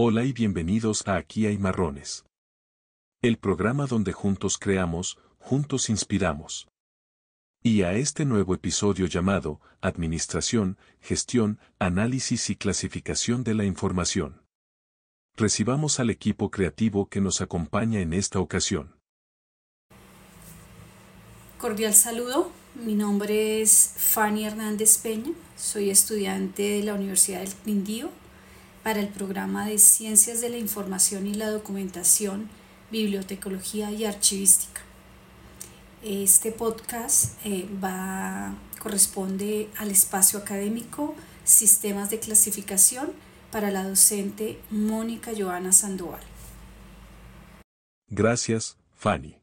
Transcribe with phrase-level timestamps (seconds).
[0.00, 2.24] Hola y bienvenidos a Aquí hay marrones.
[3.20, 6.68] El programa donde juntos creamos, juntos inspiramos.
[7.64, 14.40] Y a este nuevo episodio llamado Administración, Gestión, Análisis y Clasificación de la Información.
[15.36, 18.94] Recibamos al equipo creativo que nos acompaña en esta ocasión.
[21.58, 28.10] Cordial saludo, mi nombre es Fanny Hernández Peña, soy estudiante de la Universidad del Quindío
[28.88, 32.48] para el programa de Ciencias de la Información y la Documentación,
[32.90, 34.80] Bibliotecología y Archivística.
[36.02, 41.14] Este podcast eh, va, corresponde al espacio académico
[41.44, 43.12] Sistemas de Clasificación
[43.52, 46.22] para la docente Mónica Joana Sandoval.
[48.08, 49.36] Gracias, Fanny.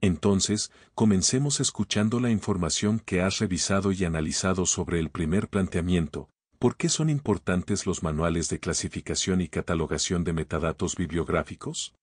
[0.00, 6.28] Entonces, comencemos escuchando la información que has revisado y analizado sobre el primer planteamiento.
[6.58, 11.94] ¿Por qué son importantes los manuales de clasificación y catalogación de metadatos bibliográficos?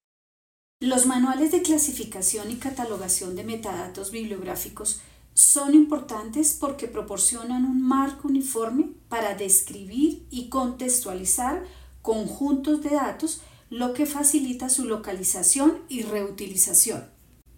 [0.79, 5.01] Los manuales de clasificación y catalogación de metadatos bibliográficos
[5.33, 11.63] son importantes porque proporcionan un marco uniforme para describir y contextualizar
[12.01, 17.05] conjuntos de datos, lo que facilita su localización y reutilización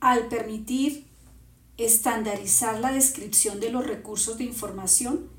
[0.03, 1.05] al permitir
[1.78, 5.30] estandarizar la descripción de los recursos de información,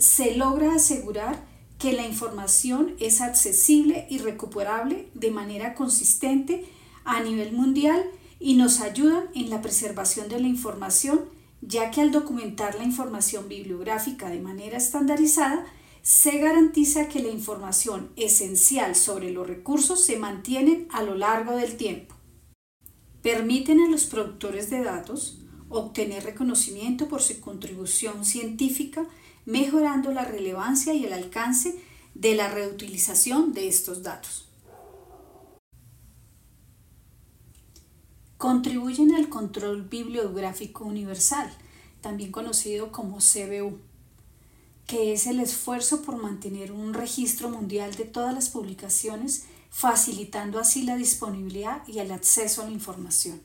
[0.00, 1.44] se logra asegurar
[1.78, 6.64] que la información es accesible y recuperable de manera consistente
[7.04, 8.02] a nivel mundial
[8.38, 11.20] y nos ayudan en la preservación de la información,
[11.60, 15.64] ya que al documentar la información bibliográfica de manera estandarizada,
[16.02, 21.76] se garantiza que la información esencial sobre los recursos se mantiene a lo largo del
[21.76, 22.14] tiempo.
[23.22, 29.06] Permiten a los productores de datos obtener reconocimiento por su contribución científica,
[29.50, 31.74] mejorando la relevancia y el alcance
[32.14, 34.46] de la reutilización de estos datos.
[38.38, 41.52] Contribuyen al control bibliográfico universal,
[42.00, 43.78] también conocido como CBU,
[44.86, 50.82] que es el esfuerzo por mantener un registro mundial de todas las publicaciones facilitando así
[50.82, 53.40] la disponibilidad y el acceso a la información.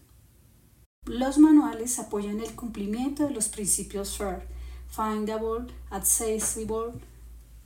[1.06, 4.54] Los manuales apoyan el cumplimiento de los principios FAIR,
[4.95, 6.94] Findable, Accessible,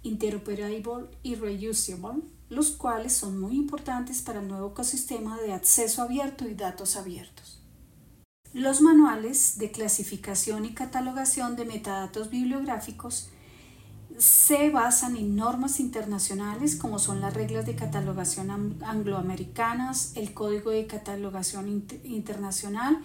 [0.02, 6.48] Interoperable y Reusable, los cuales son muy importantes para el nuevo ecosistema de acceso abierto
[6.48, 7.62] y datos abiertos.
[8.54, 13.30] Los manuales de clasificación y catalogación de metadatos bibliográficos
[14.18, 20.88] se basan en normas internacionales como son las reglas de catalogación angloamericanas, el Código de
[20.88, 23.00] Catalogación Internacional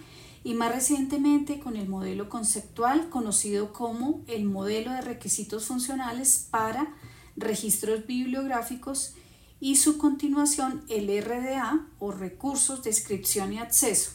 [0.45, 6.95] y más recientemente con el modelo conceptual conocido como el modelo de requisitos funcionales para
[7.35, 9.15] registros bibliográficos
[9.59, 14.11] y su continuación el RDA o recursos, descripción y acceso.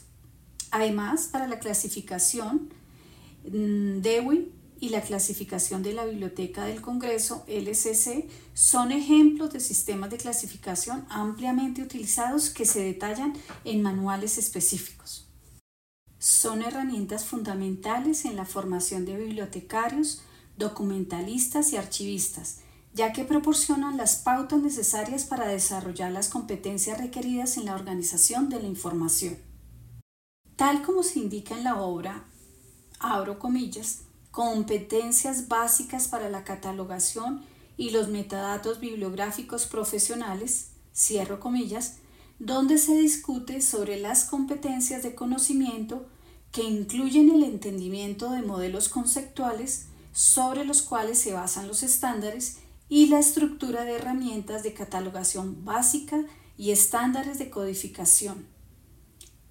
[0.71, 2.73] Además, para la clasificación,
[3.43, 10.11] mm, DEWI y la clasificación de la Biblioteca del Congreso, LCC, son ejemplos de sistemas
[10.11, 13.33] de clasificación ampliamente utilizados que se detallan
[13.65, 15.27] en manuales específicos.
[16.41, 20.23] Son herramientas fundamentales en la formación de bibliotecarios,
[20.56, 22.61] documentalistas y archivistas,
[22.95, 28.59] ya que proporcionan las pautas necesarias para desarrollar las competencias requeridas en la organización de
[28.59, 29.37] la información.
[30.56, 32.25] Tal como se indica en la obra,
[32.99, 37.45] abro comillas, competencias básicas para la catalogación
[37.77, 41.97] y los metadatos bibliográficos profesionales, cierro comillas,
[42.39, 46.06] donde se discute sobre las competencias de conocimiento
[46.53, 53.06] que incluyen el entendimiento de modelos conceptuales sobre los cuales se basan los estándares y
[53.06, 56.25] la estructura de herramientas de catalogación básica
[56.56, 58.47] y estándares de codificación.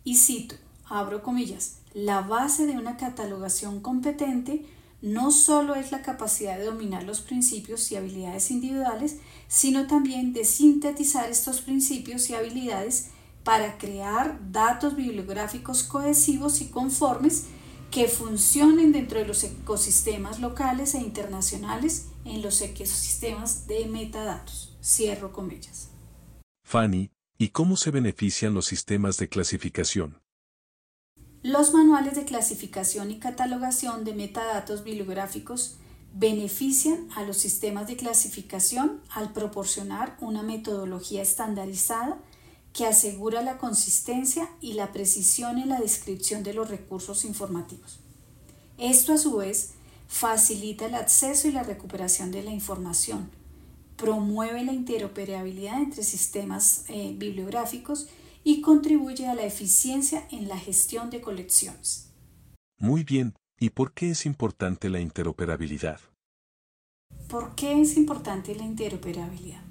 [0.04, 0.56] Y cito,
[0.86, 4.66] abro comillas, la base de una catalogación competente
[5.02, 9.18] no solo es la capacidad de dominar los principios y habilidades individuales,
[9.48, 13.08] sino también de sintetizar estos principios y habilidades
[13.44, 17.46] para crear datos bibliográficos cohesivos y conformes
[17.92, 24.78] que funcionen dentro de los ecosistemas locales e internacionales en los ecosistemas de metadatos.
[24.84, 25.90] Cierro comillas.
[26.64, 30.22] Fanny, ¿y cómo se benefician los sistemas de clasificación?
[31.42, 35.78] Los manuales de clasificación y catalogación de metadatos bibliográficos
[36.14, 42.18] benefician a los sistemas de clasificación al proporcionar una metodología estandarizada
[42.80, 48.00] que asegura la consistencia y la precisión en la descripción de los recursos informativos.
[48.78, 49.72] Esto a su vez
[50.08, 53.30] facilita el acceso y la recuperación de la información,
[53.98, 58.08] promueve la interoperabilidad entre sistemas eh, bibliográficos
[58.46, 62.08] y contribuye a la eficiencia en la gestión de colecciones.
[62.78, 66.00] Muy bien, ¿y por qué es importante la interoperabilidad?
[67.28, 69.69] ¿Por qué es importante la interoperabilidad?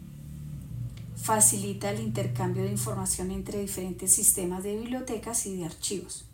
[1.20, 6.24] Facilita el intercambio de información entre diferentes sistemas de bibliotecas y de archivos.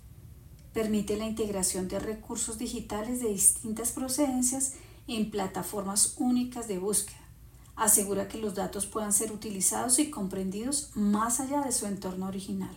[0.73, 4.75] Permite la integración de recursos digitales de distintas procedencias
[5.09, 7.19] en plataformas únicas de búsqueda.
[7.75, 12.77] Asegura que los datos puedan ser utilizados y comprendidos más allá de su entorno original.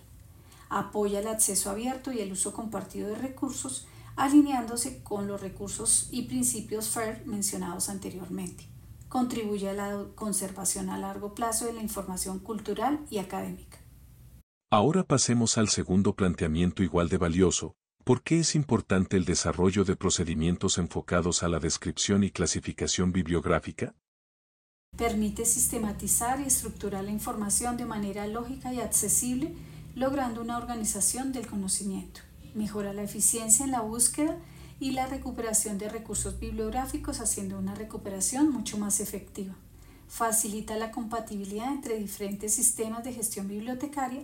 [0.70, 6.24] Apoya el acceso abierto y el uso compartido de recursos, alineándose con los recursos y
[6.24, 8.77] principios FAIR mencionados anteriormente.
[9.10, 13.80] Contribuye a la conservación a largo plazo de la información cultural y académica.
[14.70, 17.76] Ahora pasemos al segundo planteamiento igual de valioso,
[18.08, 23.96] ¿Por qué es importante el desarrollo de procedimientos enfocados a la descripción y clasificación bibliográfica?
[24.98, 29.54] Permite sistematizar y estructurar la información de manera lógica y accesible,
[29.94, 32.22] logrando una organización del conocimiento.
[32.56, 34.38] Mejora la eficiencia en la búsqueda
[34.80, 39.56] y la recuperación de recursos bibliográficos, haciendo una recuperación mucho más efectiva.
[40.08, 44.24] Facilita la compatibilidad entre diferentes sistemas de gestión bibliotecaria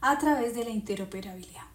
[0.00, 1.66] a través de la interoperabilidad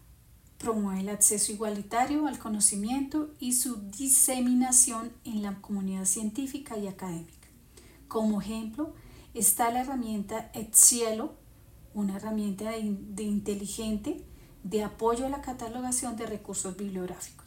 [0.62, 7.48] promueve el acceso igualitario al conocimiento y su diseminación en la comunidad científica y académica.
[8.08, 8.94] Como ejemplo,
[9.34, 11.34] está la herramienta Etcielo,
[11.96, 14.24] una herramienta de, inteligente
[14.63, 17.40] de apoyo a la catalogación de recursos bibliográficos.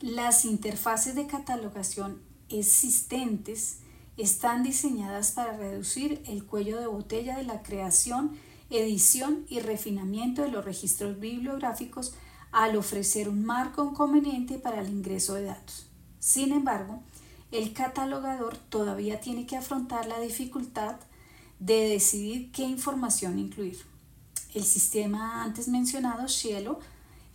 [0.00, 3.80] Las interfaces de catalogación existentes
[4.16, 8.38] están diseñadas para reducir el cuello de botella de la creación
[8.70, 12.14] edición y refinamiento de los registros bibliográficos
[12.50, 15.86] al ofrecer un marco conveniente para el ingreso de datos.
[16.18, 17.02] Sin embargo,
[17.52, 20.96] el catalogador todavía tiene que afrontar la dificultad
[21.58, 23.84] de decidir qué información incluir.
[24.54, 26.80] El sistema antes mencionado, Cielo,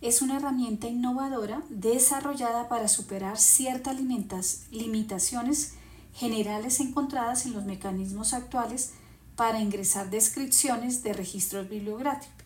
[0.00, 3.96] es una herramienta innovadora desarrollada para superar ciertas
[4.70, 5.74] limitaciones
[6.14, 8.92] generales encontradas en los mecanismos actuales
[9.36, 12.44] para ingresar descripciones de registros bibliográficos.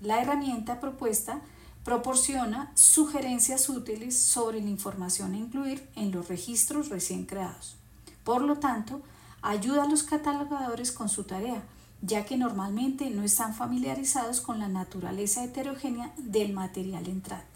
[0.00, 1.40] La herramienta propuesta
[1.84, 7.76] proporciona sugerencias útiles sobre la información a incluir en los registros recién creados.
[8.24, 9.02] Por lo tanto,
[9.42, 11.62] ayuda a los catalogadores con su tarea,
[12.02, 17.46] ya que normalmente no están familiarizados con la naturaleza heterogénea del material entrante.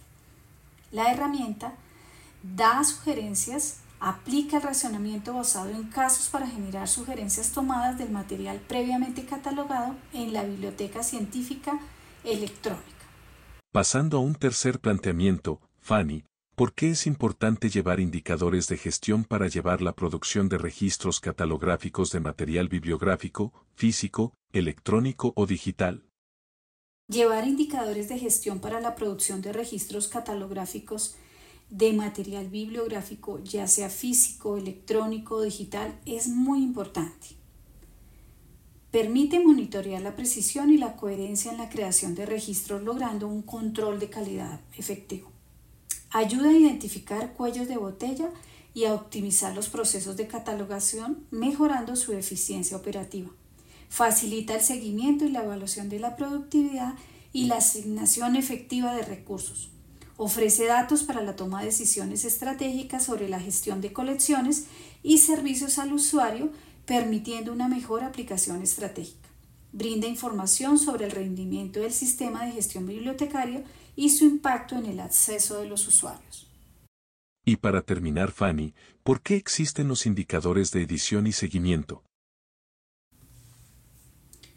[0.92, 1.74] La herramienta
[2.42, 9.24] da sugerencias Aplica el razonamiento basado en casos para generar sugerencias tomadas del material previamente
[9.24, 11.80] catalogado en la biblioteca científica
[12.22, 12.84] electrónica.
[13.72, 16.22] Pasando a un tercer planteamiento, Fanny,
[16.54, 22.12] ¿por qué es importante llevar indicadores de gestión para llevar la producción de registros catalográficos
[22.12, 26.04] de material bibliográfico, físico, electrónico o digital?
[27.08, 31.16] Llevar indicadores de gestión para la producción de registros catalográficos
[31.70, 37.28] de material bibliográfico, ya sea físico, electrónico o digital, es muy importante.
[38.92, 43.98] Permite monitorear la precisión y la coherencia en la creación de registros logrando un control
[43.98, 45.33] de calidad efectivo.
[46.16, 48.30] Ayuda a identificar cuellos de botella
[48.72, 53.30] y a optimizar los procesos de catalogación mejorando su eficiencia operativa.
[53.88, 56.94] Facilita el seguimiento y la evaluación de la productividad
[57.32, 59.70] y la asignación efectiva de recursos
[60.16, 64.66] Ofrece datos para la toma de decisiones estratégicas sobre la gestión de colecciones
[65.02, 66.52] y servicios al usuario,
[66.86, 69.23] permitiendo una mejor aplicación estratégica.
[69.74, 73.64] Brinda información sobre el rendimiento del sistema de gestión bibliotecario
[73.96, 76.46] y su impacto en el acceso de los usuarios.
[77.44, 82.04] Y para terminar, Fanny, ¿por qué existen los indicadores de edición y seguimiento?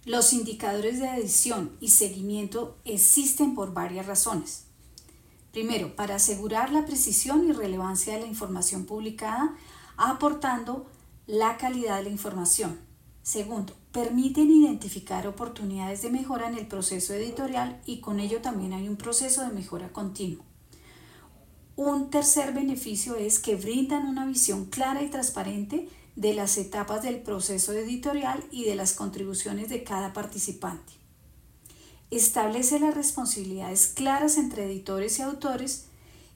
[0.05, 4.65] Los indicadores de edición y seguimiento existen por varias razones.
[5.51, 9.55] Primero, para asegurar la precisión y relevancia de la información publicada,
[9.97, 10.85] aportando
[11.25, 12.79] la calidad de la información.
[13.23, 18.87] Segundo, permiten identificar oportunidades de mejora en el proceso editorial y con ello también hay
[18.87, 20.43] un proceso de mejora continuo.
[21.75, 27.23] Un tercer beneficio es que brindan una visión clara y transparente de las etapas del
[27.23, 30.93] proceso editorial y de las contribuciones de cada participante
[32.11, 35.87] establece las responsabilidades claras entre editores y autores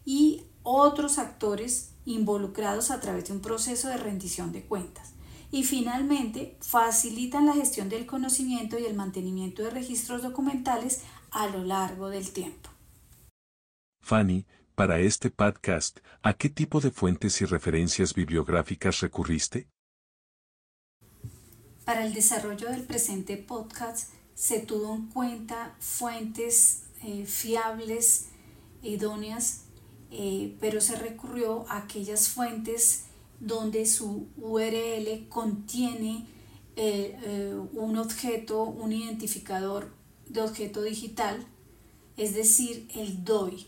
[0.03, 5.10] y otros actores involucrados a través de un proceso de rendición de cuentas.
[5.51, 11.63] Y finalmente, facilitan la gestión del conocimiento y el mantenimiento de registros documentales a lo
[11.63, 12.69] largo del tiempo.
[14.01, 19.67] Fanny, para este podcast, ¿a qué tipo de fuentes y referencias bibliográficas recurriste?
[21.85, 28.29] Para el desarrollo del presente podcast se tuvo en cuenta fuentes eh, fiables,
[28.81, 29.65] idóneas,
[30.09, 33.05] eh, pero se recurrió a aquellas fuentes
[33.41, 36.27] donde su URL contiene
[36.75, 39.93] eh, un objeto, un identificador
[40.29, 41.45] de objeto digital,
[42.17, 43.67] es decir, el DOI,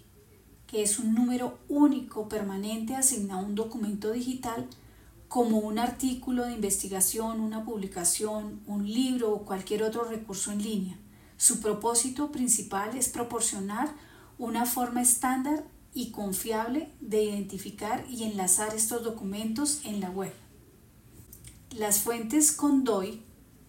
[0.68, 4.68] que es un número único permanente asignado a un documento digital
[5.28, 11.00] como un artículo de investigación, una publicación, un libro o cualquier otro recurso en línea.
[11.38, 13.92] Su propósito principal es proporcionar
[14.38, 20.34] una forma estándar y confiable de identificar y enlazar estos documentos en la web.
[21.72, 23.22] Las fuentes con DOI,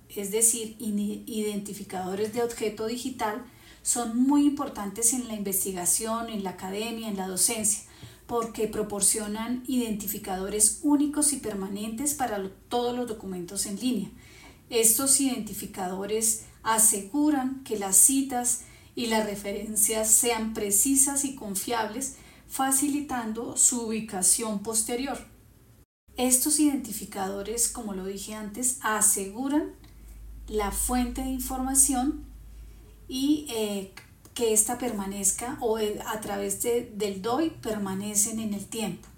[0.09, 3.45] es decir, identificadores de objeto digital,
[3.83, 7.85] son muy importantes en la investigación, en la academia, en la docencia,
[8.26, 14.11] porque proporcionan identificadores únicos y permanentes para todos los documentos en línea.
[14.71, 18.62] Estos identificadores aseguran que las citas
[18.95, 22.17] y las referencias sean precisas y confiables,
[22.49, 25.19] facilitando su ubicación posterior.
[26.17, 29.73] Estos identificadores, como lo dije antes, aseguran
[30.47, 32.25] la fuente de información
[33.09, 33.93] y eh,
[34.35, 39.09] que ésta permanezca o eh, a través del DOI permanecen en el tiempo.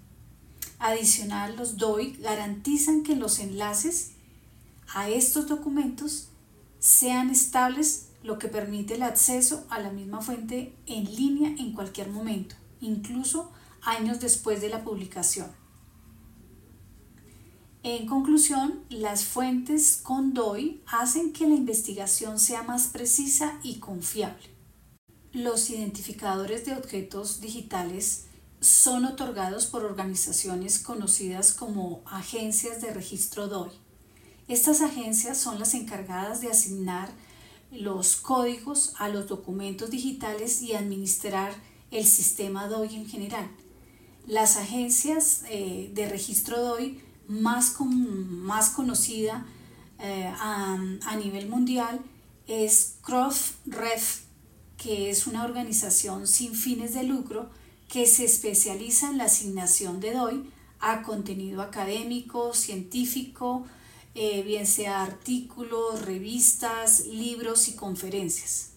[0.79, 4.11] Adicional, los DOI garantizan que los enlaces
[4.93, 6.29] a estos documentos
[6.79, 12.09] sean estables lo que permite el acceso a la misma fuente en línea en cualquier
[12.09, 15.47] momento, incluso años después de la publicación.
[17.83, 24.49] En conclusión, las fuentes con DOI hacen que la investigación sea más precisa y confiable.
[25.31, 28.25] Los identificadores de objetos digitales
[28.59, 33.71] son otorgados por organizaciones conocidas como agencias de registro DOI.
[34.47, 37.09] Estas agencias son las encargadas de asignar
[37.71, 41.53] los códigos a los documentos digitales y administrar
[41.91, 43.49] el sistema DOI en general.
[44.25, 49.45] Las agencias eh, de registro DOI más, más conocida
[49.99, 51.99] eh, a, a, nivel mundial
[52.45, 54.23] es CrossRef,
[54.77, 57.49] que es una organización sin fines de lucro
[57.87, 63.65] que se especializa en la asignación de DOI a contenido académico, científico,
[64.19, 68.71] eh, bien sea artículos, revistas, libros y conferencias.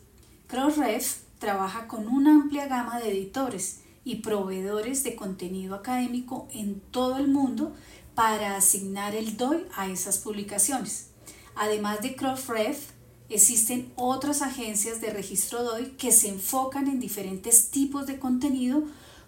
[0.49, 7.17] Crossref trabaja con una amplia gama de editores y proveedores de contenido académico en todo
[7.17, 7.75] el mundo
[8.15, 11.09] para asignar el DOI a esas publicaciones.
[11.55, 12.91] Además de Crossref,
[13.31, 18.83] existen otras agencias de registro DOI que se enfocan en diferentes tipos de contenido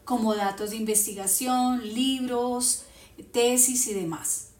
[0.04, 2.82] como datos de investigación, libros,
[3.32, 4.51] tesis y demás.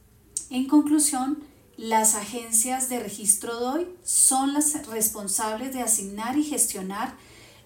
[0.53, 1.39] En conclusión,
[1.79, 7.17] las agencias de registro DOI son las responsables de asignar y gestionar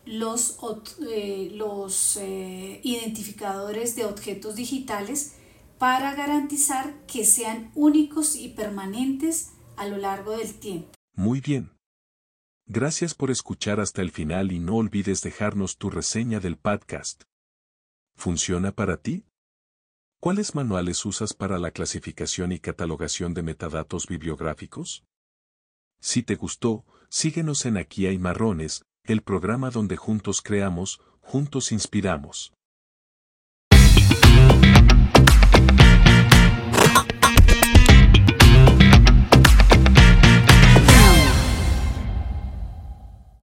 [0.04, 0.56] los,
[1.04, 5.34] eh, eh, identificadores de objetos digitales
[5.78, 10.92] para garantizar que sean únicos y permanentes a lo largo del tiempo.
[11.16, 11.72] Muy bien.
[12.66, 17.24] Gracias por escuchar hasta el final y no olvides dejarnos tu reseña del podcast.
[18.14, 19.24] ¿Funciona para ti?
[20.18, 25.04] ¿Cuáles manuales usas para la clasificación y catalogación de metadatos bibliográficos?
[26.00, 32.54] Si te gustó, síguenos en Aquí hay marrones, el programa donde juntos creamos, juntos inspiramos.